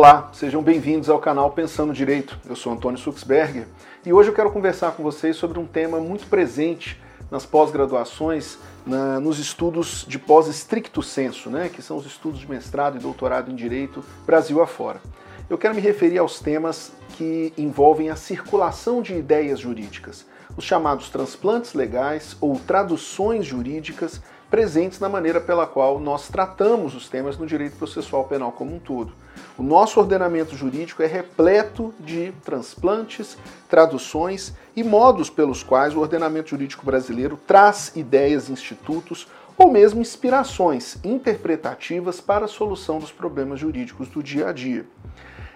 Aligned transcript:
Olá, 0.00 0.30
sejam 0.32 0.62
bem-vindos 0.62 1.10
ao 1.10 1.18
canal 1.18 1.50
Pensando 1.50 1.92
Direito. 1.92 2.38
Eu 2.48 2.56
sou 2.56 2.72
Antônio 2.72 2.98
Suxberger 2.98 3.68
e 4.02 4.10
hoje 4.10 4.30
eu 4.30 4.34
quero 4.34 4.50
conversar 4.50 4.92
com 4.92 5.02
vocês 5.02 5.36
sobre 5.36 5.58
um 5.58 5.66
tema 5.66 6.00
muito 6.00 6.26
presente 6.26 6.98
nas 7.30 7.44
pós-graduações, 7.44 8.56
na, 8.86 9.20
nos 9.20 9.38
estudos 9.38 10.06
de 10.08 10.18
pós-estricto 10.18 11.02
senso, 11.02 11.50
né, 11.50 11.68
que 11.68 11.82
são 11.82 11.98
os 11.98 12.06
estudos 12.06 12.40
de 12.40 12.48
mestrado 12.48 12.96
e 12.96 12.98
doutorado 12.98 13.50
em 13.50 13.54
Direito 13.54 14.02
Brasil 14.24 14.62
afora. 14.62 15.02
Eu 15.50 15.58
quero 15.58 15.74
me 15.74 15.82
referir 15.82 16.16
aos 16.16 16.40
temas 16.40 16.92
que 17.18 17.52
envolvem 17.58 18.08
a 18.08 18.16
circulação 18.16 19.02
de 19.02 19.12
ideias 19.12 19.60
jurídicas, 19.60 20.24
os 20.56 20.64
chamados 20.64 21.10
transplantes 21.10 21.74
legais 21.74 22.38
ou 22.40 22.58
traduções 22.58 23.44
jurídicas 23.44 24.18
presentes 24.50 24.98
na 24.98 25.10
maneira 25.10 25.42
pela 25.42 25.66
qual 25.66 26.00
nós 26.00 26.28
tratamos 26.28 26.94
os 26.94 27.06
temas 27.06 27.36
no 27.36 27.46
direito 27.46 27.76
processual 27.76 28.24
penal 28.24 28.50
como 28.50 28.74
um 28.74 28.78
todo. 28.78 29.12
O 29.58 29.62
nosso 29.62 30.00
ordenamento 30.00 30.56
jurídico 30.56 31.02
é 31.02 31.06
repleto 31.06 31.92
de 32.00 32.32
transplantes, 32.44 33.36
traduções 33.68 34.54
e 34.74 34.82
modos 34.82 35.28
pelos 35.28 35.62
quais 35.62 35.94
o 35.94 36.00
ordenamento 36.00 36.50
jurídico 36.50 36.86
brasileiro 36.86 37.38
traz 37.46 37.92
ideias, 37.94 38.48
institutos 38.48 39.28
ou 39.58 39.70
mesmo 39.70 40.00
inspirações 40.00 40.96
interpretativas 41.04 42.20
para 42.20 42.46
a 42.46 42.48
solução 42.48 42.98
dos 42.98 43.12
problemas 43.12 43.60
jurídicos 43.60 44.08
do 44.08 44.22
dia 44.22 44.48
a 44.48 44.52
dia. 44.52 44.86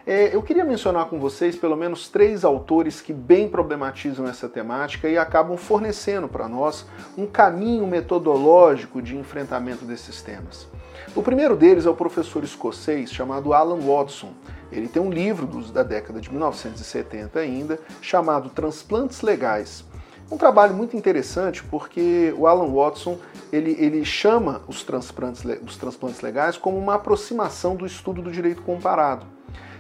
É, 0.07 0.37
eu 0.37 0.43
queria 0.43 0.67
mencionar 0.67 1.07
com 1.07 1.19
vocês 1.19 1.57
pelo 1.57 1.75
menos 1.75 2.11
três 2.11 2.45
autores 2.45 3.01
que 3.01 3.15
bem 3.15 3.49
problematizam 3.49 4.29
essa 4.29 4.47
temática 4.47 5.09
e 5.09 5.17
acabam 5.17 5.57
fornecendo 5.57 6.29
para 6.29 6.47
nós 6.47 6.85
um 7.17 7.27
caminho 7.27 7.87
metodológico 7.87 9.01
de 9.01 9.17
enfrentamento 9.17 9.87
desses 9.87 10.21
temas. 10.21 10.69
O 11.17 11.23
primeiro 11.23 11.55
deles 11.55 11.87
é 11.87 11.91
o 11.91 11.95
professor 11.95 12.43
escocês 12.43 13.13
chamado 13.13 13.53
Alan 13.53 13.79
Watson. 13.79 14.33
Ele 14.73 14.89
tem 14.89 15.01
um 15.01 15.11
livro 15.11 15.47
dos, 15.47 15.71
da 15.71 15.85
década 15.85 16.21
de 16.21 16.29
1970 16.29 17.39
ainda, 17.39 17.79
chamado 18.03 18.51
Transplantes 18.51 19.23
Legais. 19.23 19.85
Um 20.29 20.37
trabalho 20.37 20.75
muito 20.75 20.97
interessante 20.97 21.63
porque 21.63 22.35
o 22.37 22.49
Alan 22.49 22.69
Watson 22.73 23.17
ele, 23.53 23.77
ele 23.79 24.05
chama 24.05 24.63
os 24.67 24.83
transplantes, 24.83 25.45
os 25.65 25.77
transplantes 25.77 26.21
legais 26.21 26.57
como 26.57 26.77
uma 26.77 26.95
aproximação 26.95 27.77
do 27.77 27.87
estudo 27.87 28.21
do 28.21 28.33
direito 28.33 28.63
comparado. 28.63 29.25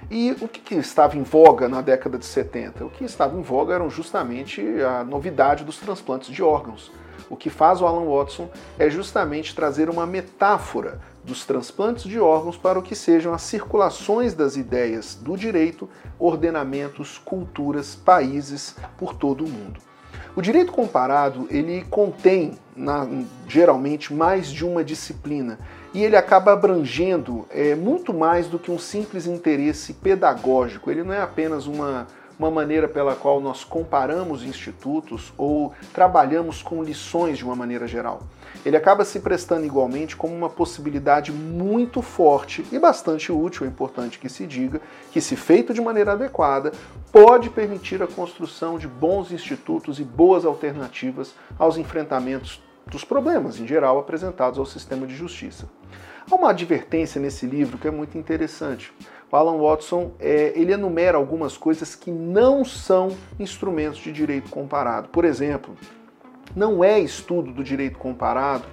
E 0.08 0.36
o 0.40 0.46
que, 0.46 0.60
que, 0.60 0.74
estava 0.76 1.16
em 1.16 1.24
voga 1.24 1.68
na 1.68 1.80
década 1.80 2.16
de 2.16 2.26
70? 2.26 2.84
O 2.84 2.90
que 2.90 3.04
estava 3.04 3.36
em 3.36 3.42
voga 3.42 3.74
eram 3.74 3.90
justamente 3.90 4.62
a 4.82 5.02
novidade 5.02 5.64
dos 5.64 5.78
transplantes 5.78 6.28
de 6.28 6.44
órgãos. 6.44 6.92
O 7.28 7.36
que 7.36 7.50
faz 7.50 7.80
o 7.80 7.86
Alan 7.86 8.04
Watson 8.04 8.48
é 8.78 8.88
justamente 8.88 9.56
trazer 9.56 9.88
uma 9.90 10.06
metáfora 10.06 11.00
dos 11.24 11.44
transplantes 11.44 12.04
de 12.04 12.20
órgãos 12.20 12.56
para 12.56 12.78
o 12.78 12.82
que 12.82 12.94
sejam 12.94 13.32
as 13.32 13.42
circulações 13.42 14.34
das 14.34 14.56
ideias 14.56 15.14
do 15.14 15.36
direito, 15.36 15.88
ordenamentos, 16.18 17.18
culturas, 17.18 17.94
países 17.94 18.76
por 18.98 19.14
todo 19.14 19.44
o 19.44 19.48
mundo. 19.48 19.80
O 20.36 20.42
direito 20.42 20.72
comparado 20.72 21.46
ele 21.48 21.84
contém 21.88 22.58
na, 22.76 23.06
geralmente 23.46 24.12
mais 24.12 24.48
de 24.48 24.64
uma 24.64 24.82
disciplina 24.82 25.58
e 25.92 26.02
ele 26.02 26.16
acaba 26.16 26.52
abrangendo 26.52 27.46
é, 27.50 27.74
muito 27.76 28.12
mais 28.12 28.48
do 28.48 28.58
que 28.58 28.70
um 28.70 28.78
simples 28.78 29.26
interesse 29.26 29.92
pedagógico. 29.94 30.90
Ele 30.90 31.04
não 31.04 31.14
é 31.14 31.22
apenas 31.22 31.68
uma, 31.68 32.08
uma 32.38 32.50
maneira 32.50 32.88
pela 32.88 33.14
qual 33.14 33.40
nós 33.40 33.64
comparamos 33.64 34.42
institutos 34.42 35.32
ou 35.36 35.72
trabalhamos 35.92 36.62
com 36.62 36.82
lições 36.82 37.38
de 37.38 37.44
uma 37.44 37.54
maneira 37.54 37.86
geral. 37.86 38.22
Ele 38.64 38.76
acaba 38.76 39.04
se 39.04 39.20
prestando 39.20 39.66
igualmente 39.66 40.16
como 40.16 40.34
uma 40.34 40.48
possibilidade 40.48 41.30
muito 41.32 42.00
forte 42.00 42.64
e 42.72 42.78
bastante 42.78 43.30
útil, 43.30 43.66
é 43.66 43.68
importante 43.68 44.18
que 44.18 44.28
se 44.28 44.46
diga, 44.46 44.80
que 45.12 45.20
se 45.20 45.36
feito 45.36 45.74
de 45.74 45.80
maneira 45.80 46.12
adequada, 46.12 46.72
pode 47.12 47.50
permitir 47.50 48.02
a 48.02 48.06
construção 48.06 48.78
de 48.78 48.88
bons 48.88 49.30
institutos 49.30 50.00
e 50.00 50.04
boas 50.04 50.44
alternativas 50.44 51.34
aos 51.58 51.76
enfrentamentos 51.76 52.62
dos 52.86 53.04
problemas, 53.04 53.58
em 53.58 53.66
geral, 53.66 53.98
apresentados 53.98 54.58
ao 54.58 54.66
sistema 54.66 55.06
de 55.06 55.14
justiça. 55.14 55.68
Há 56.30 56.34
uma 56.34 56.50
advertência 56.50 57.20
nesse 57.20 57.46
livro 57.46 57.76
que 57.76 57.86
é 57.86 57.90
muito 57.90 58.16
interessante. 58.16 58.92
Alan 59.36 59.58
Watson 59.58 60.12
é, 60.18 60.52
ele 60.54 60.72
enumera 60.72 61.16
algumas 61.16 61.56
coisas 61.56 61.94
que 61.94 62.10
não 62.10 62.64
são 62.64 63.16
instrumentos 63.38 63.98
de 63.98 64.12
direito 64.12 64.50
comparado. 64.50 65.08
Por 65.08 65.24
exemplo, 65.24 65.76
não 66.54 66.84
é 66.84 66.98
estudo 66.98 67.52
do 67.52 67.64
direito 67.64 67.98
comparado 67.98 68.64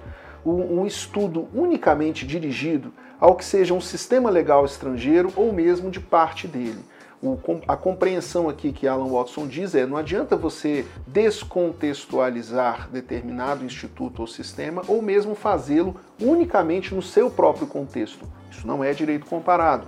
um 0.44 0.84
estudo 0.84 1.48
unicamente 1.54 2.26
dirigido 2.26 2.92
ao 3.20 3.36
que 3.36 3.44
seja 3.44 3.72
um 3.72 3.80
sistema 3.80 4.28
legal 4.28 4.64
estrangeiro 4.64 5.32
ou 5.36 5.52
mesmo 5.52 5.88
de 5.88 6.00
parte 6.00 6.48
dele 6.48 6.80
o, 7.22 7.38
a 7.68 7.76
compreensão 7.76 8.48
aqui 8.48 8.72
que 8.72 8.88
Alan 8.88 9.08
Watson 9.08 9.46
diz 9.46 9.74
é: 9.74 9.86
não 9.86 9.96
adianta 9.96 10.36
você 10.36 10.84
descontextualizar 11.06 12.88
determinado 12.90 13.64
instituto 13.64 14.20
ou 14.20 14.26
sistema 14.26 14.82
ou 14.88 15.00
mesmo 15.00 15.34
fazê-lo 15.34 15.94
unicamente 16.20 16.94
no 16.94 17.00
seu 17.00 17.30
próprio 17.30 17.66
contexto. 17.66 18.26
Isso 18.50 18.66
não 18.66 18.82
é 18.82 18.92
direito 18.92 19.26
comparado. 19.26 19.86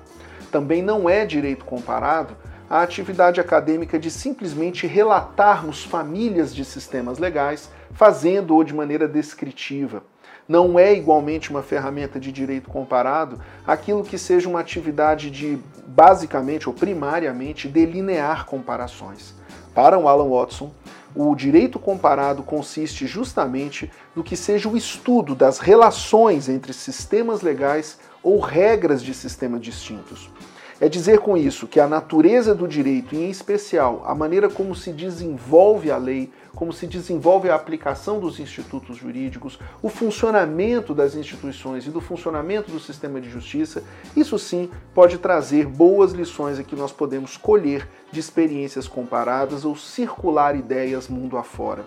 Também 0.54 0.82
não 0.82 1.10
é 1.10 1.26
direito 1.26 1.65
comparado 1.65 2.37
a 2.70 2.81
atividade 2.81 3.41
acadêmica 3.41 3.98
de 3.98 4.09
simplesmente 4.09 4.87
relatarmos 4.87 5.82
famílias 5.82 6.54
de 6.54 6.65
sistemas 6.65 7.19
legais, 7.19 7.69
fazendo-o 7.91 8.62
de 8.62 8.72
maneira 8.72 9.09
descritiva 9.09 10.04
não 10.47 10.78
é 10.78 10.94
igualmente 10.94 11.50
uma 11.50 11.62
ferramenta 11.62 12.20
de 12.20 12.31
direito 12.31 12.69
comparado 12.69 13.41
aquilo 13.66 14.04
que 14.04 14.19
seja 14.19 14.48
uma 14.48 14.60
atividade 14.60 15.31
de, 15.31 15.59
basicamente 15.87 16.69
ou 16.69 16.75
primariamente, 16.75 17.66
delinear 17.66 18.44
comparações. 18.44 19.34
Para 19.75 19.98
o 19.98 20.06
Alan 20.06 20.28
Watson, 20.28 20.70
o 21.14 21.34
direito 21.34 21.78
comparado 21.78 22.43
consiste 22.43 23.06
justamente 23.06 23.91
no 24.14 24.22
que 24.22 24.37
seja 24.37 24.69
o 24.69 24.76
estudo 24.76 25.34
das 25.34 25.59
relações 25.59 26.48
entre 26.48 26.72
sistemas 26.72 27.41
legais 27.41 27.98
ou 28.22 28.41
regras 28.41 29.03
de 29.03 29.14
sistemas 29.14 29.60
distintos. 29.60 30.31
É 30.80 30.88
dizer 30.88 31.20
com 31.20 31.36
isso 31.36 31.68
que 31.68 31.78
a 31.78 31.86
natureza 31.86 32.54
do 32.54 32.66
direito, 32.66 33.14
em 33.14 33.30
especial 33.30 34.02
a 34.06 34.14
maneira 34.14 34.48
como 34.48 34.74
se 34.74 34.92
desenvolve 34.92 35.90
a 35.90 35.96
lei, 35.96 36.32
como 36.54 36.72
se 36.72 36.86
desenvolve 36.86 37.48
a 37.48 37.54
aplicação 37.54 38.18
dos 38.18 38.40
institutos 38.40 38.96
jurídicos, 38.96 39.58
o 39.82 39.88
funcionamento 39.88 40.94
das 40.94 41.14
instituições 41.14 41.86
e 41.86 41.90
do 41.90 42.00
funcionamento 42.00 42.70
do 42.70 42.80
sistema 42.80 43.20
de 43.20 43.30
justiça, 43.30 43.84
isso 44.16 44.38
sim 44.38 44.68
pode 44.92 45.18
trazer 45.18 45.66
boas 45.66 46.12
lições 46.12 46.58
que 46.60 46.76
nós 46.76 46.92
podemos 46.92 47.36
colher 47.36 47.88
de 48.10 48.18
experiências 48.20 48.88
comparadas 48.88 49.64
ou 49.64 49.76
circular 49.76 50.56
ideias 50.56 51.08
mundo 51.08 51.36
afora. 51.36 51.84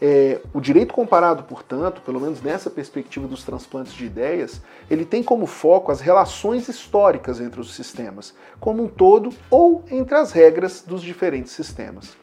É, 0.00 0.40
o 0.54 0.60
direito 0.60 0.94
comparado, 0.94 1.42
portanto, 1.42 2.00
pelo 2.02 2.20
menos 2.20 2.40
nessa 2.40 2.70
perspectiva 2.70 3.26
dos 3.26 3.42
transplantes 3.42 3.92
de 3.92 4.06
ideias, 4.06 4.62
ele 4.88 5.04
tem 5.04 5.22
como 5.22 5.44
foco 5.44 5.90
as 5.90 6.00
relações 6.00 6.68
históricas 6.68 7.40
entre 7.40 7.60
os 7.60 7.74
sistemas, 7.74 8.32
como 8.60 8.84
um 8.84 8.88
todo, 8.88 9.30
ou 9.50 9.84
entre 9.90 10.14
as 10.14 10.30
regras 10.30 10.82
dos 10.86 11.02
diferentes 11.02 11.52
sistemas. 11.52 12.16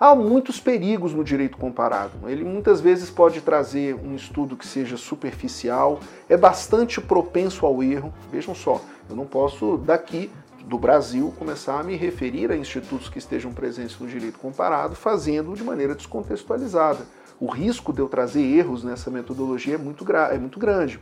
Há 0.00 0.12
muitos 0.12 0.58
perigos 0.58 1.14
no 1.14 1.22
direito 1.22 1.56
comparado. 1.56 2.28
Ele 2.28 2.42
muitas 2.42 2.80
vezes 2.80 3.10
pode 3.10 3.40
trazer 3.40 3.94
um 3.94 4.16
estudo 4.16 4.56
que 4.56 4.66
seja 4.66 4.96
superficial, 4.96 6.00
é 6.28 6.36
bastante 6.36 7.00
propenso 7.00 7.64
ao 7.64 7.80
erro. 7.80 8.12
Vejam 8.30 8.56
só, 8.56 8.80
eu 9.08 9.14
não 9.14 9.24
posso 9.24 9.78
daqui 9.78 10.30
do 10.66 10.78
Brasil 10.78 11.32
começar 11.38 11.80
a 11.80 11.82
me 11.82 11.96
referir 11.96 12.50
a 12.50 12.56
institutos 12.56 13.08
que 13.08 13.18
estejam 13.18 13.52
presentes 13.52 13.98
no 13.98 14.06
direito 14.06 14.38
comparado, 14.38 14.94
fazendo 14.94 15.54
de 15.54 15.62
maneira 15.62 15.94
descontextualizada. 15.94 17.06
O 17.38 17.46
risco 17.46 17.92
de 17.92 18.00
eu 18.00 18.08
trazer 18.08 18.42
erros 18.42 18.82
nessa 18.82 19.10
metodologia 19.10 19.74
é 19.74 19.78
muito, 19.78 20.04
é 20.12 20.38
muito 20.38 20.58
grande. 20.58 20.98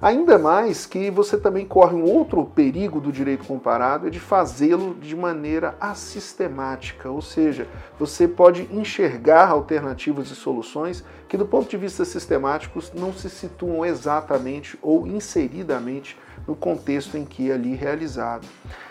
Ainda 0.00 0.38
mais 0.38 0.84
que 0.84 1.10
você 1.10 1.38
também 1.38 1.64
corre 1.64 1.94
um 1.94 2.04
outro 2.04 2.44
perigo 2.44 3.00
do 3.00 3.10
direito 3.10 3.46
comparado, 3.46 4.06
é 4.06 4.10
de 4.10 4.20
fazê-lo 4.20 4.94
de 4.94 5.16
maneira 5.16 5.74
assistemática, 5.80 7.10
ou 7.10 7.22
seja, 7.22 7.66
você 7.98 8.28
pode 8.28 8.68
enxergar 8.70 9.48
alternativas 9.48 10.30
e 10.30 10.34
soluções 10.34 11.02
que, 11.26 11.38
do 11.38 11.46
ponto 11.46 11.70
de 11.70 11.78
vista 11.78 12.04
sistemático, 12.04 12.78
não 12.94 13.10
se 13.12 13.30
situam 13.30 13.86
exatamente 13.86 14.78
ou 14.82 15.06
inseridamente 15.06 16.16
no 16.46 16.54
contexto 16.54 17.16
em 17.16 17.24
que 17.24 17.50
é 17.50 17.54
ali 17.54 17.74
realizado. 17.74 18.46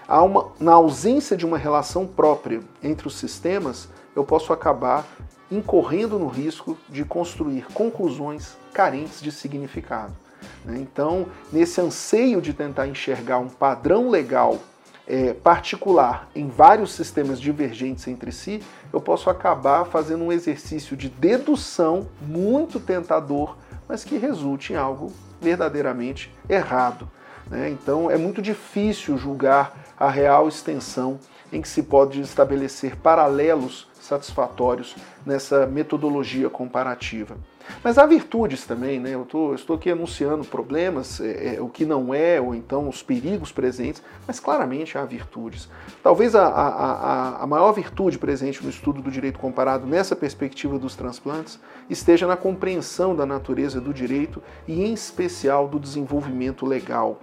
Há 0.07 0.21
uma, 0.21 0.51
na 0.59 0.73
ausência 0.73 1.35
de 1.35 1.45
uma 1.45 1.57
relação 1.57 2.05
própria 2.05 2.61
entre 2.83 3.07
os 3.07 3.15
sistemas, 3.15 3.89
eu 4.15 4.23
posso 4.23 4.53
acabar 4.53 5.05
incorrendo 5.51 6.19
no 6.19 6.27
risco 6.27 6.77
de 6.89 7.03
construir 7.03 7.65
conclusões 7.73 8.55
carentes 8.73 9.21
de 9.21 9.31
significado. 9.31 10.15
Né? 10.63 10.77
Então, 10.79 11.27
nesse 11.51 11.81
anseio 11.81 12.41
de 12.41 12.53
tentar 12.53 12.87
enxergar 12.87 13.39
um 13.39 13.49
padrão 13.49 14.09
legal 14.09 14.59
é, 15.07 15.33
particular 15.33 16.27
em 16.35 16.49
vários 16.49 16.93
sistemas 16.93 17.39
divergentes 17.39 18.07
entre 18.07 18.31
si, 18.31 18.61
eu 18.91 18.99
posso 18.99 19.29
acabar 19.29 19.85
fazendo 19.85 20.23
um 20.23 20.31
exercício 20.31 20.95
de 20.97 21.09
dedução 21.09 22.07
muito 22.21 22.79
tentador, 22.79 23.55
mas 23.87 24.03
que 24.03 24.17
resulte 24.17 24.73
em 24.73 24.75
algo 24.75 25.11
verdadeiramente 25.39 26.33
errado. 26.49 27.07
Né? 27.49 27.69
Então 27.69 28.09
é 28.09 28.17
muito 28.17 28.41
difícil 28.41 29.17
julgar 29.17 29.75
a 29.97 30.09
real 30.09 30.47
extensão 30.47 31.19
em 31.51 31.61
que 31.61 31.67
se 31.67 31.83
pode 31.83 32.21
estabelecer 32.21 32.95
paralelos 32.97 33.87
satisfatórios 33.99 34.95
nessa 35.25 35.65
metodologia 35.65 36.49
comparativa. 36.49 37.37
Mas 37.83 37.97
há 37.97 38.05
virtudes 38.05 38.63
também, 38.63 38.99
né? 38.99 39.11
Eu, 39.11 39.25
tô, 39.25 39.55
estou 39.55 39.75
aqui 39.75 39.89
anunciando 39.89 40.45
problemas, 40.45 41.19
é, 41.19 41.55
é, 41.55 41.61
o 41.61 41.67
que 41.67 41.83
não 41.83 42.13
é, 42.13 42.39
ou 42.39 42.53
então 42.53 42.87
os 42.87 43.01
perigos 43.01 43.51
presentes, 43.51 44.03
mas 44.27 44.39
claramente 44.39 44.97
há 44.97 45.05
virtudes. 45.05 45.67
Talvez 46.03 46.35
a, 46.35 46.45
a, 46.47 47.43
a 47.43 47.47
maior 47.47 47.71
virtude 47.71 48.19
presente 48.19 48.63
no 48.63 48.69
estudo 48.69 49.01
do 49.01 49.09
direito 49.09 49.39
comparado 49.39 49.87
nessa 49.87 50.15
perspectiva 50.15 50.77
dos 50.77 50.95
transplantes 50.95 51.59
esteja 51.89 52.27
na 52.27 52.37
compreensão 52.37 53.15
da 53.15 53.25
natureza 53.25 53.81
do 53.81 53.93
direito 53.93 54.43
e, 54.67 54.83
em 54.83 54.93
especial, 54.93 55.67
do 55.67 55.79
desenvolvimento 55.79 56.65
legal. 56.65 57.19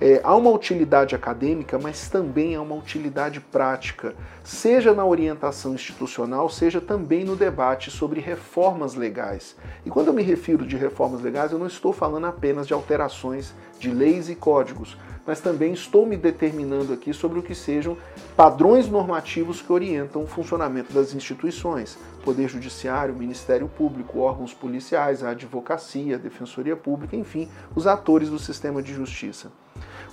É, 0.00 0.20
há 0.24 0.34
uma 0.34 0.50
utilidade 0.50 1.14
acadêmica, 1.14 1.78
mas 1.78 2.08
também 2.08 2.54
há 2.54 2.62
uma 2.62 2.74
utilidade 2.74 3.40
prática, 3.40 4.14
seja 4.42 4.92
na 4.92 5.04
orientação 5.04 5.74
institucional, 5.74 6.48
seja 6.50 6.80
também 6.80 7.24
no 7.24 7.36
debate 7.36 7.90
sobre 7.90 8.20
reformas 8.20 8.94
legais. 8.94 9.56
E 9.86 9.90
quando 9.90 10.08
eu 10.08 10.12
me 10.12 10.22
refiro 10.22 10.66
de 10.66 10.76
reformas 10.76 11.22
legais, 11.22 11.52
eu 11.52 11.58
não 11.58 11.66
estou 11.66 11.92
falando 11.92 12.26
apenas 12.26 12.66
de 12.66 12.74
alterações 12.74 13.54
de 13.78 13.90
leis 13.90 14.28
e 14.28 14.34
códigos, 14.34 14.96
mas 15.26 15.40
também 15.40 15.72
estou 15.72 16.04
me 16.06 16.16
determinando 16.16 16.92
aqui 16.92 17.12
sobre 17.12 17.38
o 17.38 17.42
que 17.42 17.54
sejam 17.54 17.96
padrões 18.36 18.88
normativos 18.88 19.62
que 19.62 19.72
orientam 19.72 20.22
o 20.22 20.26
funcionamento 20.26 20.92
das 20.92 21.14
instituições, 21.14 21.98
Poder 22.22 22.48
Judiciário, 22.48 23.14
Ministério 23.14 23.68
Público, 23.68 24.20
órgãos 24.20 24.52
policiais, 24.52 25.22
a 25.22 25.30
advocacia, 25.30 26.16
a 26.16 26.18
Defensoria 26.18 26.76
Pública, 26.76 27.16
enfim, 27.16 27.48
os 27.74 27.86
atores 27.86 28.28
do 28.28 28.38
sistema 28.38 28.82
de 28.82 28.92
justiça. 28.92 29.50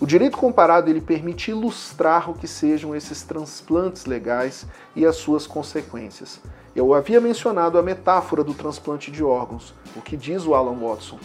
O 0.02 0.08
direito 0.08 0.36
comparado 0.36 0.90
ele 0.90 1.00
permite 1.00 1.52
ilustrar 1.52 2.28
o 2.28 2.34
que 2.34 2.48
sejam 2.48 2.96
esses 2.96 3.22
transplantes 3.22 4.08
legais 4.08 4.66
e 4.96 5.06
as 5.06 5.16
suas 5.18 5.46
consequências. 5.46 6.42
Eu 6.76 6.96
havia 6.96 7.22
mencionado 7.22 7.78
a 7.78 7.84
metáfora 7.84 8.44
do 8.44 8.56
transplante 8.56 9.12
de 9.12 9.24
órgãos, 9.24 9.76
o 9.96 10.02
que 10.02 10.18
diz 10.18 10.44
o 10.48 10.56
Alan 10.56 10.80
Watson. 10.80 11.20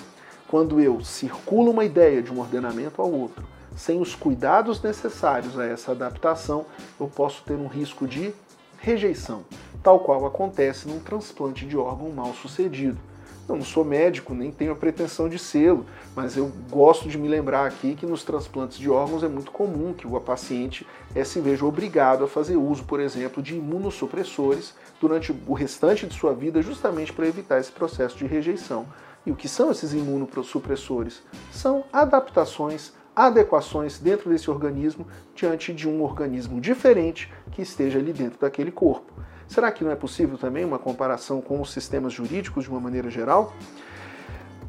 Quando 0.46 0.78
eu 0.78 1.02
circulo 1.02 1.70
uma 1.70 1.86
ideia 1.86 2.22
de 2.22 2.30
um 2.30 2.38
ordenamento 2.38 3.00
ao 3.00 3.10
outro, 3.10 3.46
sem 3.74 3.98
os 3.98 4.14
cuidados 4.14 4.82
necessários 4.82 5.58
a 5.58 5.64
essa 5.64 5.92
adaptação, 5.92 6.66
eu 7.00 7.08
posso 7.08 7.42
ter 7.44 7.54
um 7.54 7.68
risco 7.68 8.06
de 8.06 8.34
rejeição, 8.78 9.46
tal 9.82 10.00
qual 10.00 10.26
acontece 10.26 10.86
num 10.86 11.00
transplante 11.00 11.64
de 11.64 11.78
órgão 11.78 12.10
mal 12.10 12.34
sucedido. 12.34 12.98
Eu 13.48 13.54
não 13.54 13.64
sou 13.64 13.84
médico, 13.84 14.34
nem 14.34 14.50
tenho 14.50 14.72
a 14.72 14.76
pretensão 14.76 15.28
de 15.28 15.38
sê-lo, 15.38 15.86
mas 16.16 16.36
eu 16.36 16.50
gosto 16.68 17.08
de 17.08 17.16
me 17.16 17.28
lembrar 17.28 17.64
aqui 17.64 17.94
que 17.94 18.04
nos 18.04 18.24
transplantes 18.24 18.76
de 18.76 18.90
órgãos 18.90 19.22
é 19.22 19.28
muito 19.28 19.52
comum 19.52 19.92
que 19.92 20.06
o 20.06 20.20
paciente 20.20 20.84
é, 21.14 21.22
se 21.22 21.40
veja 21.40 21.64
obrigado 21.64 22.24
a 22.24 22.28
fazer 22.28 22.56
uso, 22.56 22.82
por 22.84 22.98
exemplo, 22.98 23.40
de 23.40 23.54
imunossupressores 23.54 24.74
durante 25.00 25.32
o 25.46 25.52
restante 25.52 26.06
de 26.06 26.14
sua 26.14 26.34
vida, 26.34 26.60
justamente 26.60 27.12
para 27.12 27.28
evitar 27.28 27.60
esse 27.60 27.70
processo 27.70 28.16
de 28.16 28.26
rejeição. 28.26 28.84
E 29.24 29.30
o 29.30 29.36
que 29.36 29.48
são 29.48 29.70
esses 29.70 29.92
imunossupressores? 29.92 31.22
São 31.52 31.84
adaptações, 31.92 32.92
adequações 33.14 33.98
dentro 33.98 34.28
desse 34.28 34.50
organismo 34.50 35.06
diante 35.34 35.72
de 35.72 35.88
um 35.88 36.02
organismo 36.02 36.60
diferente 36.60 37.32
que 37.52 37.62
esteja 37.62 37.98
ali 37.98 38.12
dentro 38.12 38.40
daquele 38.40 38.72
corpo. 38.72 39.12
Será 39.48 39.70
que 39.70 39.84
não 39.84 39.90
é 39.90 39.96
possível 39.96 40.36
também 40.36 40.64
uma 40.64 40.78
comparação 40.78 41.40
com 41.40 41.60
os 41.60 41.72
sistemas 41.72 42.12
jurídicos 42.12 42.64
de 42.64 42.70
uma 42.70 42.80
maneira 42.80 43.10
geral? 43.10 43.52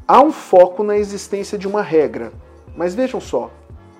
Há 0.06 0.22
um 0.22 0.32
foco 0.32 0.82
na 0.82 0.96
existência 0.96 1.58
de 1.58 1.68
uma 1.68 1.82
regra, 1.82 2.32
mas 2.76 2.94
vejam 2.94 3.20
só, 3.20 3.50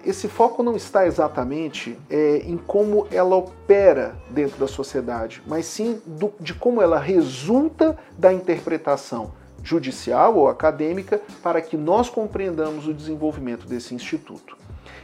esse 0.04 0.28
foco 0.28 0.62
não 0.62 0.76
está 0.76 1.06
exatamente 1.06 1.98
é, 2.08 2.38
em 2.38 2.56
como 2.56 3.06
ela 3.10 3.36
opera 3.36 4.16
dentro 4.30 4.58
da 4.58 4.66
sociedade, 4.66 5.42
mas 5.46 5.66
sim 5.66 6.00
do, 6.06 6.32
de 6.40 6.54
como 6.54 6.80
ela 6.80 6.98
resulta 6.98 7.98
da 8.16 8.32
interpretação 8.32 9.32
judicial 9.62 10.36
ou 10.36 10.48
acadêmica 10.48 11.20
para 11.42 11.60
que 11.60 11.76
nós 11.76 12.08
compreendamos 12.08 12.86
o 12.86 12.94
desenvolvimento 12.94 13.66
desse 13.66 13.94
instituto. 13.94 14.56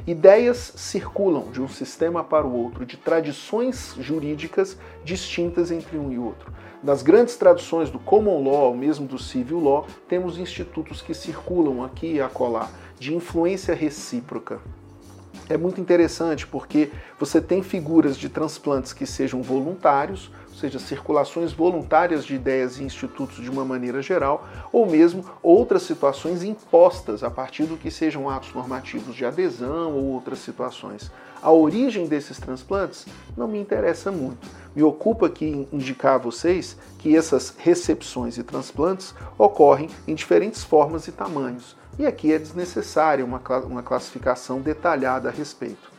Ideias 0.06 0.74
circulam 0.76 1.50
de 1.50 1.62
um 1.62 1.68
sistema 1.68 2.22
para 2.22 2.46
o 2.46 2.54
outro, 2.54 2.84
de 2.84 2.98
tradições 2.98 3.94
jurídicas 3.98 4.76
distintas 5.02 5.70
entre 5.70 5.96
um 5.96 6.12
e 6.12 6.18
outro. 6.18 6.52
Das 6.82 7.02
grandes 7.02 7.36
traduções 7.36 7.88
do 7.88 7.98
common 7.98 8.44
law, 8.44 8.68
ou 8.68 8.76
mesmo 8.76 9.06
do 9.06 9.18
civil 9.18 9.60
law, 9.60 9.86
temos 10.06 10.36
institutos 10.36 11.00
que 11.00 11.14
circulam 11.14 11.82
aqui 11.82 12.16
e 12.16 12.20
acolá, 12.20 12.70
de 12.98 13.14
influência 13.14 13.74
recíproca. 13.74 14.60
É 15.48 15.58
muito 15.58 15.78
interessante 15.78 16.46
porque 16.46 16.90
você 17.18 17.38
tem 17.38 17.62
figuras 17.62 18.16
de 18.16 18.30
transplantes 18.30 18.94
que 18.94 19.04
sejam 19.04 19.42
voluntários, 19.42 20.30
ou 20.48 20.54
seja, 20.54 20.78
circulações 20.78 21.52
voluntárias 21.52 22.24
de 22.24 22.34
ideias 22.34 22.78
e 22.78 22.84
institutos 22.84 23.42
de 23.42 23.50
uma 23.50 23.64
maneira 23.64 24.00
geral, 24.00 24.48
ou 24.72 24.86
mesmo 24.86 25.24
outras 25.42 25.82
situações 25.82 26.42
impostas 26.42 27.22
a 27.22 27.30
partir 27.30 27.64
do 27.64 27.76
que 27.76 27.90
sejam 27.90 28.30
atos 28.30 28.54
normativos 28.54 29.14
de 29.14 29.26
adesão 29.26 29.92
ou 29.92 30.04
outras 30.04 30.38
situações. 30.38 31.10
A 31.44 31.52
origem 31.52 32.06
desses 32.06 32.38
transplantes 32.38 33.04
não 33.36 33.46
me 33.46 33.60
interessa 33.60 34.10
muito. 34.10 34.48
Me 34.74 34.82
ocupa 34.82 35.26
aqui 35.26 35.68
indicar 35.70 36.14
a 36.14 36.18
vocês 36.18 36.74
que 36.98 37.14
essas 37.14 37.54
recepções 37.58 38.38
e 38.38 38.42
transplantes 38.42 39.14
ocorrem 39.36 39.90
em 40.08 40.14
diferentes 40.14 40.64
formas 40.64 41.06
e 41.06 41.12
tamanhos. 41.12 41.76
E 41.98 42.06
aqui 42.06 42.32
é 42.32 42.38
desnecessária 42.38 43.22
uma, 43.22 43.42
uma 43.66 43.82
classificação 43.82 44.62
detalhada 44.62 45.28
a 45.28 45.32
respeito. 45.32 45.92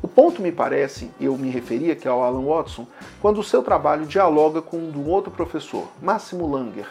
O 0.00 0.06
ponto 0.06 0.40
me 0.40 0.52
parece, 0.52 1.10
eu 1.20 1.36
me 1.36 1.50
referi 1.50 1.90
aqui 1.90 2.06
ao 2.06 2.22
Alan 2.22 2.44
Watson, 2.44 2.86
quando 3.20 3.40
o 3.40 3.44
seu 3.44 3.60
trabalho 3.60 4.06
dialoga 4.06 4.62
com 4.62 4.76
um 4.76 5.08
outro 5.08 5.32
professor, 5.32 5.88
Máximo 6.00 6.48
Langer. 6.48 6.86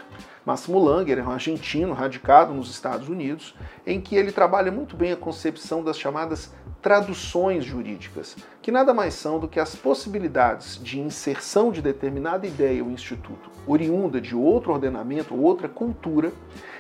Máximo 0.45 0.83
Langer 0.83 1.19
é 1.19 1.23
um 1.23 1.31
argentino 1.31 1.93
radicado 1.93 2.53
nos 2.53 2.69
Estados 2.69 3.07
Unidos, 3.07 3.55
em 3.85 4.01
que 4.01 4.15
ele 4.15 4.31
trabalha 4.31 4.71
muito 4.71 4.95
bem 4.95 5.11
a 5.11 5.17
concepção 5.17 5.83
das 5.83 5.99
chamadas 5.99 6.51
traduções 6.81 7.63
jurídicas, 7.63 8.35
que 8.61 8.71
nada 8.71 8.93
mais 8.93 9.13
são 9.13 9.39
do 9.39 9.47
que 9.47 9.59
as 9.59 9.75
possibilidades 9.75 10.81
de 10.81 10.99
inserção 10.99 11.71
de 11.71 11.81
determinada 11.81 12.47
ideia 12.47 12.83
ou 12.83 12.89
instituto 12.89 13.51
oriunda 13.67 14.19
de 14.19 14.35
outro 14.35 14.71
ordenamento 14.71 15.35
ou 15.35 15.41
outra 15.41 15.69
cultura, 15.69 16.31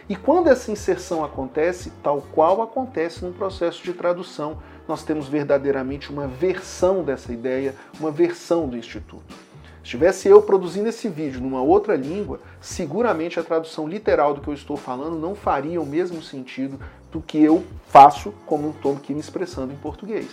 e 0.09 0.15
quando 0.15 0.47
essa 0.47 0.71
inserção 0.71 1.23
acontece, 1.23 1.91
tal 2.03 2.21
qual 2.33 2.61
acontece 2.61 3.23
no 3.23 3.31
processo 3.31 3.83
de 3.83 3.93
tradução, 3.93 4.57
nós 4.87 5.03
temos 5.03 5.27
verdadeiramente 5.27 6.11
uma 6.11 6.27
versão 6.27 7.03
dessa 7.03 7.31
ideia, 7.31 7.75
uma 7.99 8.11
versão 8.11 8.67
do 8.67 8.75
Instituto. 8.75 9.50
Se 9.83 9.89
tivesse 9.89 10.27
eu 10.27 10.41
produzindo 10.43 10.89
esse 10.89 11.09
vídeo 11.09 11.41
numa 11.41 11.61
outra 11.61 11.95
língua, 11.95 12.39
seguramente 12.61 13.39
a 13.39 13.43
tradução 13.43 13.87
literal 13.87 14.33
do 14.33 14.41
que 14.41 14.47
eu 14.47 14.53
estou 14.53 14.77
falando 14.77 15.17
não 15.17 15.33
faria 15.33 15.81
o 15.81 15.85
mesmo 15.85 16.21
sentido 16.21 16.79
do 17.11 17.19
que 17.19 17.41
eu 17.41 17.63
faço 17.87 18.31
como 18.45 18.69
estou 18.69 18.95
aqui 18.95 19.11
me 19.13 19.19
expressando 19.19 19.73
em 19.73 19.77
português. 19.77 20.27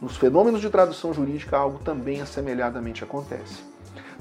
Nos 0.00 0.16
fenômenos 0.16 0.60
de 0.60 0.70
tradução 0.70 1.12
jurídica, 1.12 1.56
algo 1.56 1.80
também 1.80 2.20
assemelhadamente 2.20 3.02
acontece. 3.02 3.62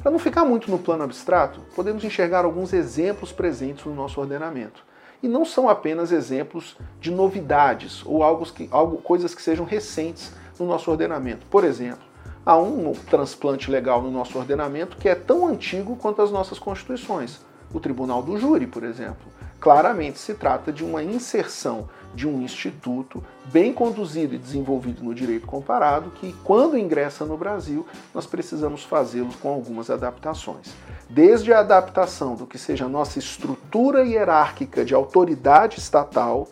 Para 0.01 0.11
não 0.11 0.19
ficar 0.19 0.45
muito 0.45 0.69
no 0.71 0.79
plano 0.79 1.03
abstrato, 1.03 1.61
podemos 1.75 2.03
enxergar 2.03 2.43
alguns 2.43 2.73
exemplos 2.73 3.31
presentes 3.31 3.85
no 3.85 3.93
nosso 3.93 4.19
ordenamento. 4.19 4.83
E 5.21 5.27
não 5.27 5.45
são 5.45 5.69
apenas 5.69 6.11
exemplos 6.11 6.75
de 6.99 7.11
novidades 7.11 8.03
ou 8.03 8.23
algo 8.23 8.43
que, 8.51 8.67
algo, 8.71 8.97
coisas 8.97 9.35
que 9.35 9.41
sejam 9.41 9.63
recentes 9.63 10.33
no 10.59 10.65
nosso 10.65 10.89
ordenamento. 10.89 11.45
Por 11.45 11.63
exemplo, 11.63 12.03
há 12.45 12.57
um 12.57 12.93
transplante 13.09 13.69
legal 13.69 14.01
no 14.01 14.11
nosso 14.11 14.37
ordenamento 14.37 14.97
que 14.97 15.09
é 15.09 15.15
tão 15.15 15.47
antigo 15.47 15.95
quanto 15.95 16.21
as 16.21 16.31
nossas 16.31 16.59
constituições. 16.59 17.39
O 17.73 17.79
Tribunal 17.79 18.21
do 18.21 18.37
Júri, 18.37 18.67
por 18.67 18.83
exemplo. 18.83 19.31
Claramente 19.59 20.17
se 20.17 20.33
trata 20.33 20.71
de 20.73 20.83
uma 20.83 21.03
inserção 21.03 21.87
de 22.13 22.27
um 22.27 22.41
instituto 22.41 23.23
bem 23.45 23.71
conduzido 23.71 24.35
e 24.35 24.37
desenvolvido 24.37 25.03
no 25.03 25.13
direito 25.13 25.47
comparado 25.47 26.11
que, 26.11 26.33
quando 26.43 26.77
ingressa 26.77 27.25
no 27.25 27.37
Brasil, 27.37 27.85
nós 28.13 28.25
precisamos 28.25 28.83
fazê-lo 28.83 29.29
com 29.41 29.49
algumas 29.49 29.89
adaptações. 29.89 30.73
Desde 31.09 31.53
a 31.53 31.59
adaptação 31.59 32.35
do 32.35 32.47
que 32.47 32.57
seja 32.57 32.85
a 32.85 32.89
nossa 32.89 33.19
estrutura 33.19 34.03
hierárquica 34.03 34.83
de 34.83 34.93
autoridade 34.93 35.77
estatal, 35.77 36.47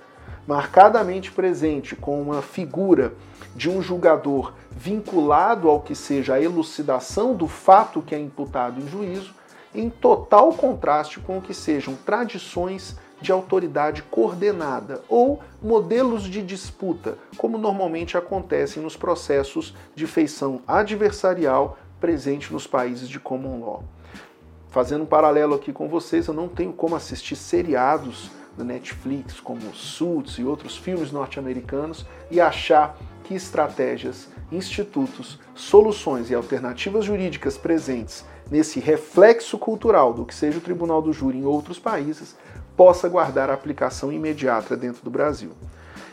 marcadamente 0.50 1.32
presente 1.32 1.96
com 1.96 2.20
uma 2.20 2.42
figura 2.42 3.14
de 3.56 3.70
um 3.70 3.84
julgador 3.84 4.56
vinculado 4.72 5.70
ao 5.70 5.80
que 5.80 5.94
seja 5.94 6.34
a 6.34 6.42
elucidação 6.42 7.36
do 7.36 7.48
fato 7.48 8.02
que 8.02 8.16
é 8.16 8.20
imputado 8.20 8.82
em 8.82 8.88
juízo, 8.88 9.36
em 9.76 9.92
total 9.92 10.52
contraste 10.54 11.20
com 11.20 11.38
o 11.38 11.42
que 11.42 11.54
sejam 11.54 11.94
tradições 12.04 12.98
de 13.22 13.32
autoridade 13.32 14.02
coordenada 14.02 15.04
ou 15.08 15.40
modelos 15.62 16.24
de 16.24 16.42
disputa, 16.42 17.16
como 17.38 17.56
normalmente 17.56 18.18
acontecem 18.18 18.82
nos 18.82 18.98
processos 18.98 19.76
de 19.94 20.08
feição 20.08 20.64
adversarial 20.68 21.78
presente 22.00 22.52
nos 22.52 22.66
países 22.66 23.08
de 23.08 23.20
common 23.20 23.64
law. 23.64 23.84
Fazendo 24.72 25.04
um 25.04 25.08
paralelo 25.08 25.54
aqui 25.54 25.72
com 25.72 25.88
vocês, 25.88 26.26
eu 26.26 26.34
não 26.34 26.48
tenho 26.48 26.74
como 26.74 26.96
assistir 26.96 27.36
seriados 27.36 28.32
da 28.60 28.66
Netflix, 28.66 29.40
como 29.40 29.74
Suits 29.74 30.38
e 30.38 30.44
outros 30.44 30.76
filmes 30.76 31.12
norte-americanos, 31.12 32.06
e 32.30 32.42
achar 32.42 32.98
que 33.24 33.34
estratégias, 33.34 34.28
institutos, 34.52 35.40
soluções 35.56 36.30
e 36.30 36.36
alternativas 36.36 37.06
jurídicas 37.06 37.58
presentes 37.58 38.26
nesse 38.52 38.80
reflexo 38.80 39.58
cultural 39.58 40.14
do 40.14 40.26
que 40.26 40.36
seja 40.36 40.58
o 40.58 40.62
Tribunal 40.62 41.02
do 41.02 41.14
Júri 41.14 41.38
em 41.38 41.46
outros 41.46 41.80
países 41.80 42.36
possa 42.76 43.08
guardar 43.08 43.50
aplicação 43.50 44.12
imediata 44.12 44.76
dentro 44.76 45.04
do 45.04 45.10
Brasil. 45.10 45.52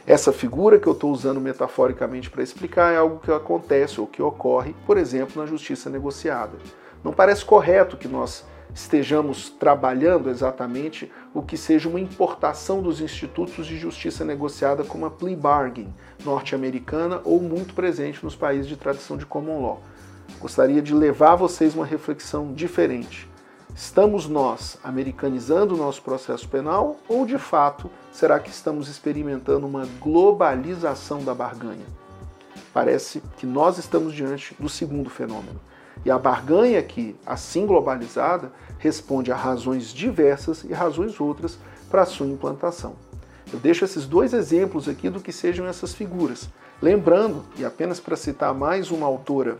Essa 0.07 0.33
figura 0.33 0.79
que 0.79 0.87
eu 0.87 0.93
estou 0.93 1.11
usando 1.11 1.41
metaforicamente 1.41 2.31
para 2.31 2.43
explicar 2.43 2.93
é 2.93 2.97
algo 2.97 3.19
que 3.19 3.33
acontece 3.33 4.01
ou 4.01 4.07
que 4.07 4.23
ocorre, 4.23 4.75
por 4.87 4.97
exemplo, 4.97 5.41
na 5.41 5.49
justiça 5.49 5.91
negociada. 5.91 6.59
Não 7.03 7.13
parece 7.13 7.45
correto 7.45 7.97
que 7.97 8.07
nós 8.07 8.45
estejamos 8.75 9.49
trabalhando 9.49 10.29
exatamente 10.29 11.11
o 11.33 11.43
que 11.43 11.57
seja 11.57 11.89
uma 11.89 12.01
importação 12.01 12.83
dos 12.83 13.01
institutos 13.01 13.67
de 13.67 13.77
justiça 13.77 14.25
negociada 14.25 14.85
como 14.85 15.07
a 15.07 15.11
plea 15.11 15.37
bargain 15.37 15.93
norte-americana 16.25 17.21
ou 17.25 17.41
muito 17.41 17.75
presente 17.75 18.23
nos 18.25 18.35
países 18.35 18.67
de 18.67 18.77
tradição 18.77 19.17
de 19.17 19.27
common 19.27 19.63
law. 19.63 19.83
Gostaria 20.41 20.83
de 20.83 20.95
levar 20.95 21.33
a 21.33 21.37
vocês 21.37 21.75
uma 21.75 21.87
reflexão 21.87 22.53
diferente. 22.53 23.29
Estamos 23.75 24.27
nós 24.27 24.79
americanizando 24.83 25.75
o 25.75 25.79
nosso 25.79 26.03
processo 26.03 26.49
penal 26.49 26.97
ou 27.09 27.27
de 27.27 27.39
fato 27.39 27.91
será 28.11 28.41
que 28.41 28.49
estamos 28.51 28.89
experimentando 28.89 29.67
uma 29.67 29.87
globalização 30.01 31.23
da 31.23 31.35
barganha? 31.35 31.85
Parece 32.73 33.23
que 33.37 33.47
nós 33.47 33.79
estamos 33.79 34.15
diante 34.15 34.55
do 34.59 34.69
segundo 34.69 35.11
fenômeno. 35.11 35.61
E 36.05 36.11
a 36.11 36.19
barganha 36.19 36.79
aqui, 36.79 37.17
assim 37.25 37.67
globalizada, 37.67 38.53
responde 38.79 39.33
a 39.33 39.37
razões 39.37 39.93
diversas 39.93 40.65
e 40.65 40.73
razões 40.73 41.21
outras 41.21 41.59
para 41.91 42.03
a 42.03 42.07
sua 42.07 42.27
implantação. 42.27 42.95
Eu 43.53 43.59
deixo 43.59 43.85
esses 43.85 44.07
dois 44.07 44.33
exemplos 44.33 44.89
aqui 44.89 45.09
do 45.09 45.21
que 45.21 45.33
sejam 45.33 45.67
essas 45.67 45.95
figuras. 45.95 46.49
Lembrando, 46.83 47.45
e 47.57 47.65
apenas 47.65 48.01
para 48.01 48.17
citar 48.17 48.53
mais 48.53 48.91
uma 48.91 49.07
autora 49.07 49.57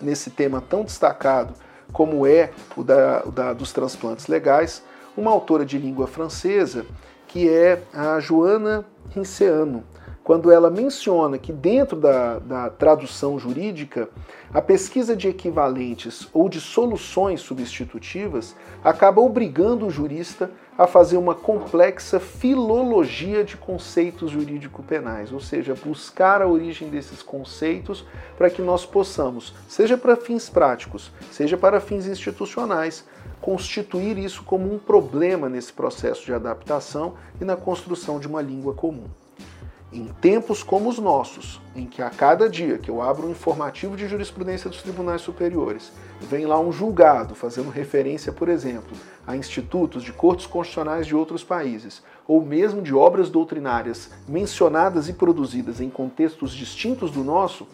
nesse 0.00 0.30
tema 0.30 0.60
tão 0.60 0.84
destacado 0.84 1.54
como 1.92 2.26
é 2.26 2.52
o 2.76 2.82
da, 2.82 3.22
o 3.26 3.30
da, 3.30 3.52
dos 3.52 3.72
transplantes 3.72 4.28
legais, 4.28 4.82
uma 5.16 5.30
autora 5.30 5.64
de 5.64 5.78
língua 5.78 6.06
francesa 6.06 6.86
que 7.32 7.48
é 7.48 7.82
a 7.94 8.20
Joana 8.20 8.84
Rinceano 9.10 9.84
quando 10.24 10.52
ela 10.52 10.70
menciona 10.70 11.36
que 11.36 11.52
dentro 11.52 11.96
da, 11.96 12.38
da, 12.38 12.70
tradução 12.70 13.38
jurídica, 13.38 14.08
a 14.54 14.62
pesquisa 14.62 15.16
de 15.16 15.28
equivalentes 15.28 16.28
ou 16.32 16.48
de 16.48 16.60
soluções 16.60 17.40
substitutivas 17.40 18.54
acaba 18.84 19.20
obrigando 19.20 19.86
o 19.86 19.90
jurista 19.90 20.50
a 20.78 20.86
fazer 20.86 21.16
uma 21.16 21.34
complexa 21.34 22.20
filologia 22.20 23.44
de 23.44 23.56
conceitos 23.56 24.30
jurídico-penais, 24.30 25.32
ou 25.32 25.40
seja, 25.40 25.74
buscar 25.74 26.40
a 26.40 26.48
origem 26.48 26.88
desses 26.88 27.22
conceitos 27.22 28.06
para 28.38 28.48
que 28.48 28.62
nós 28.62 28.86
possamos, 28.86 29.52
seja 29.68 29.98
para 29.98 30.16
fins 30.16 30.48
práticos, 30.48 31.10
seja 31.30 31.56
para 31.56 31.80
fins 31.80 32.06
institucionais, 32.06 33.04
constituir 33.40 34.16
isso 34.18 34.44
como 34.44 34.72
um 34.72 34.78
problema 34.78 35.48
nesse 35.48 35.72
processo 35.72 36.24
de 36.24 36.32
adaptação 36.32 37.14
e 37.40 37.44
na 37.44 37.56
construção 37.56 38.20
de 38.20 38.28
uma 38.28 38.40
língua 38.40 38.72
comum. 38.72 39.08
Em 39.92 40.06
tempos 40.06 40.62
como 40.62 40.88
os 40.88 40.98
nossos, 40.98 41.60
em 41.76 41.84
que 41.84 42.00
a 42.00 42.08
cada 42.08 42.48
dia 42.48 42.78
que 42.78 42.90
eu 42.90 43.02
abro 43.02 43.26
um 43.26 43.30
informativo 43.30 43.94
de 43.94 44.08
jurisprudência 44.08 44.70
dos 44.70 44.80
tribunais 44.80 45.20
superiores, 45.20 45.92
vem 46.18 46.46
lá 46.46 46.58
um 46.58 46.72
julgado 46.72 47.34
fazendo 47.34 47.68
referência, 47.68 48.32
por 48.32 48.48
exemplo, 48.48 48.96
a 49.26 49.36
institutos 49.36 50.02
de 50.02 50.10
cortes 50.10 50.46
constitucionais 50.46 51.06
de 51.06 51.14
outros 51.14 51.44
países, 51.44 52.02
ou 52.26 52.42
mesmo 52.42 52.80
de 52.80 52.94
obras 52.94 53.28
doutrinárias 53.28 54.10
mencionadas 54.26 55.10
e 55.10 55.12
produzidas 55.12 55.78
em 55.78 55.90
contextos 55.90 56.52
distintos 56.52 57.10
do 57.10 57.22
nosso, 57.22 57.66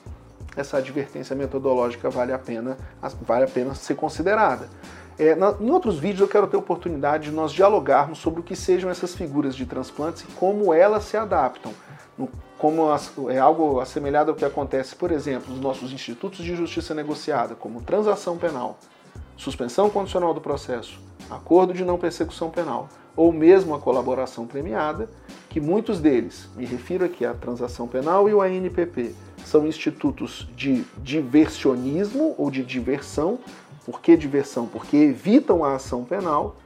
essa 0.57 0.79
advertência 0.79 1.37
metodológica 1.37 2.11
vale 2.11 2.33
a 2.33 2.39
pena, 2.39 2.77
vale 3.23 3.45
a 3.45 3.49
pena 3.49 3.77
ser 3.77 3.95
considerada. 3.95 4.69
É, 5.17 5.37
na, 5.37 5.55
em 5.61 5.71
outros 5.71 5.99
vídeos 6.01 6.21
eu 6.21 6.29
quero 6.29 6.49
ter 6.49 6.57
oportunidade 6.57 7.31
de 7.31 7.31
nós 7.31 7.53
dialogarmos 7.53 8.19
sobre 8.19 8.41
o 8.41 8.43
que 8.43 8.57
sejam 8.57 8.91
essas 8.91 9.15
figuras 9.15 9.55
de 9.55 9.67
transplantes 9.67 10.23
e 10.23 10.27
como 10.33 10.75
elas 10.75 11.05
se 11.05 11.17
adaptam 11.17 11.73
como 12.59 12.89
é 13.31 13.39
algo 13.39 13.81
assemelhado 13.81 14.31
ao 14.31 14.37
que 14.37 14.45
acontece, 14.45 14.97
por 14.97 15.13
exemplo, 15.13 15.53
nos 15.53 15.61
nossos 15.61 15.93
institutos 15.93 16.45
de 16.45 16.57
justiça 16.57 16.95
negociada, 16.95 17.55
como 17.55 17.83
transação 17.83 18.37
penal, 18.37 18.79
suspensão 19.37 19.89
condicional 19.89 20.35
do 20.35 20.41
processo, 20.41 20.99
acordo 21.31 21.73
de 21.73 21.85
não 21.85 21.99
persecução 21.99 22.51
penal, 22.51 22.89
ou 23.15 23.33
mesmo 23.33 23.75
a 23.75 23.79
colaboração 23.79 24.47
premiada, 24.47 25.09
que 25.49 25.61
muitos 25.61 26.01
deles, 26.01 26.49
me 26.57 26.65
refiro 26.65 27.05
aqui 27.05 27.25
à 27.25 27.35
transação 27.35 27.89
penal 27.89 28.29
e 28.29 28.35
o 28.35 28.41
ANPP, 28.41 29.15
são 29.45 29.67
institutos 29.67 30.49
de 30.55 30.85
diversionismo 30.99 32.35
ou 32.37 32.51
de 32.51 32.63
diversão. 32.63 33.39
Por 33.85 34.01
que 34.01 34.17
diversão? 34.17 34.67
Porque 34.67 34.97
evitam 34.97 35.65
a 35.65 35.75
ação 35.75 36.05
penal. 36.05 36.57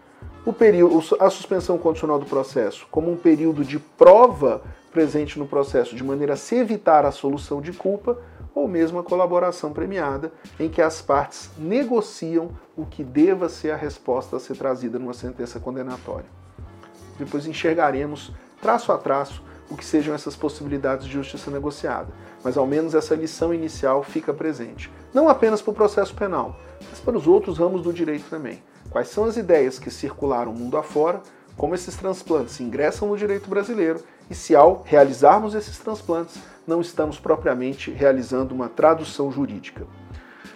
O 0.44 0.52
período, 0.52 1.00
a 1.20 1.30
suspensão 1.30 1.78
condicional 1.78 2.18
do 2.18 2.26
processo 2.26 2.86
como 2.90 3.10
um 3.10 3.16
período 3.16 3.64
de 3.64 3.78
prova 3.78 4.62
presente 4.92 5.38
no 5.38 5.46
processo 5.46 5.96
de 5.96 6.04
maneira 6.04 6.34
a 6.34 6.36
se 6.36 6.54
evitar 6.54 7.04
a 7.04 7.10
solução 7.10 7.60
de 7.60 7.72
culpa 7.72 8.18
ou 8.54 8.68
mesmo 8.68 8.98
a 8.98 9.02
colaboração 9.02 9.72
premiada, 9.72 10.30
em 10.60 10.68
que 10.68 10.82
as 10.82 11.00
partes 11.00 11.50
negociam 11.58 12.50
o 12.76 12.84
que 12.84 13.02
deva 13.02 13.48
ser 13.48 13.70
a 13.70 13.76
resposta 13.76 14.36
a 14.36 14.40
ser 14.40 14.56
trazida 14.56 14.98
numa 14.98 15.14
sentença 15.14 15.58
condenatória. 15.58 16.26
Depois 17.18 17.46
enxergaremos, 17.46 18.30
traço 18.60 18.92
a 18.92 18.98
traço, 18.98 19.42
o 19.70 19.76
que 19.76 19.84
sejam 19.84 20.14
essas 20.14 20.36
possibilidades 20.36 21.06
de 21.06 21.12
justiça 21.12 21.50
negociada, 21.50 22.08
mas 22.44 22.58
ao 22.58 22.66
menos 22.66 22.94
essa 22.94 23.14
lição 23.14 23.54
inicial 23.54 24.02
fica 24.02 24.34
presente, 24.34 24.92
não 25.14 25.28
apenas 25.28 25.62
para 25.62 25.70
o 25.70 25.74
processo 25.74 26.14
penal, 26.14 26.58
mas 26.90 27.00
para 27.00 27.16
os 27.16 27.26
outros 27.26 27.56
ramos 27.56 27.82
do 27.82 27.92
direito 27.92 28.28
também. 28.28 28.62
Quais 28.90 29.08
são 29.08 29.24
as 29.24 29.38
ideias 29.38 29.78
que 29.78 29.90
circularam 29.90 30.52
mundo 30.52 30.76
afora, 30.76 31.22
como 31.56 31.74
esses 31.74 31.96
transplantes 31.96 32.60
ingressam 32.60 33.08
no 33.08 33.16
direito 33.16 33.48
brasileiro 33.48 34.02
e 34.30 34.34
se 34.34 34.54
ao 34.54 34.82
realizarmos 34.84 35.54
esses 35.54 35.78
transplantes 35.78 36.40
não 36.66 36.80
estamos 36.80 37.18
propriamente 37.18 37.90
realizando 37.90 38.54
uma 38.54 38.68
tradução 38.68 39.30
jurídica. 39.30 39.86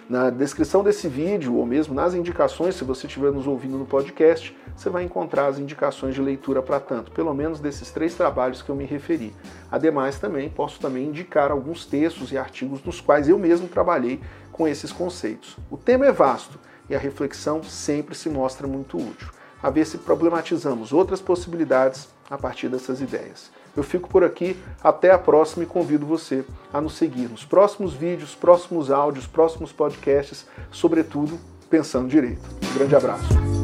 Na 0.09 0.29
descrição 0.29 0.85
desse 0.85 1.09
vídeo, 1.09 1.55
ou 1.55 1.65
mesmo 1.65 1.93
nas 1.93 2.13
indicações, 2.13 2.75
se 2.75 2.85
você 2.85 3.07
estiver 3.07 3.29
nos 3.29 3.45
ouvindo 3.45 3.77
no 3.77 3.85
podcast, 3.85 4.55
você 4.73 4.89
vai 4.89 5.03
encontrar 5.03 5.47
as 5.47 5.59
indicações 5.59 6.15
de 6.15 6.21
leitura 6.21 6.61
para 6.61 6.79
tanto, 6.79 7.11
pelo 7.11 7.33
menos 7.33 7.59
desses 7.59 7.91
três 7.91 8.15
trabalhos 8.15 8.61
que 8.61 8.69
eu 8.69 8.75
me 8.75 8.85
referi. 8.85 9.35
Ademais, 9.69 10.17
também 10.17 10.49
posso 10.49 10.79
também 10.79 11.07
indicar 11.07 11.51
alguns 11.51 11.85
textos 11.85 12.31
e 12.31 12.37
artigos 12.37 12.81
nos 12.85 13.01
quais 13.01 13.27
eu 13.27 13.37
mesmo 13.37 13.67
trabalhei 13.67 14.21
com 14.49 14.65
esses 14.65 14.93
conceitos. 14.93 15.57
O 15.69 15.75
tema 15.75 16.05
é 16.05 16.11
vasto 16.11 16.57
e 16.89 16.95
a 16.95 16.99
reflexão 16.99 17.61
sempre 17.61 18.15
se 18.15 18.29
mostra 18.29 18.65
muito 18.65 18.95
útil. 18.97 19.36
A 19.61 19.69
ver 19.69 19.85
se 19.85 19.97
problematizamos 19.97 20.93
outras 20.93 21.21
possibilidades 21.21 22.07
a 22.29 22.37
partir 22.37 22.69
dessas 22.69 23.01
ideias. 23.01 23.49
Eu 23.75 23.83
fico 23.83 24.09
por 24.09 24.23
aqui, 24.23 24.57
até 24.83 25.11
a 25.11 25.19
próxima 25.19 25.63
e 25.63 25.67
convido 25.67 26.05
você 26.05 26.43
a 26.73 26.81
nos 26.81 26.93
seguir 26.93 27.29
nos 27.29 27.45
próximos 27.45 27.93
vídeos, 27.93 28.33
próximos 28.33 28.89
áudios, 28.89 29.27
próximos 29.27 29.71
podcasts, 29.71 30.47
sobretudo 30.71 31.39
pensando 31.69 32.07
direito. 32.07 32.41
Um 32.71 32.77
grande 32.77 32.95
abraço. 32.95 33.56